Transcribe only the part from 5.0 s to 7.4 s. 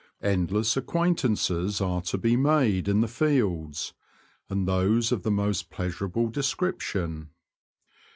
of the most pleasur able description.